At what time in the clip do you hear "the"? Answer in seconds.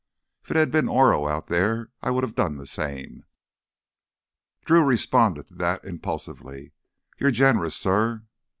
2.57-2.65